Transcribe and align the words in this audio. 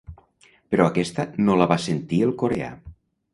Però 0.75 0.87
aquesta 0.91 1.25
no 1.49 1.59
la 1.61 1.67
va 1.73 1.79
sentir 1.85 2.23
el 2.29 2.35
coreà. 2.45 2.73